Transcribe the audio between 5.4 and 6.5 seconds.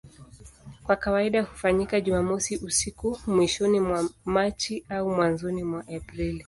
mwa Aprili.